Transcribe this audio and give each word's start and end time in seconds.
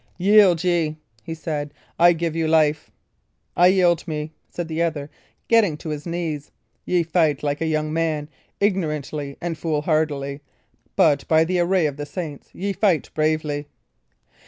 "Yield 0.17 0.63
ye!" 0.63 0.97
he 1.21 1.35
said. 1.35 1.75
"I 1.99 2.13
give 2.13 2.35
you 2.35 2.47
life." 2.47 2.89
"I 3.55 3.67
yield 3.67 4.07
me," 4.07 4.31
said 4.49 4.67
the 4.67 4.81
other, 4.81 5.11
getting 5.47 5.77
to 5.77 5.89
his 5.89 6.07
knees. 6.07 6.49
"Ye 6.85 7.03
fight, 7.03 7.43
like 7.43 7.61
a 7.61 7.67
young 7.67 7.93
man, 7.93 8.27
ignorantly 8.59 9.37
and 9.41 9.55
foolhardily; 9.55 10.41
but, 10.95 11.27
by 11.27 11.43
the 11.43 11.59
array 11.59 11.85
of 11.85 11.97
the 11.97 12.07
saints, 12.07 12.49
ye 12.51 12.73
fight 12.73 13.11
bravely!" 13.13 13.67